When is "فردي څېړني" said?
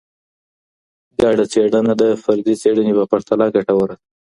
2.23-2.93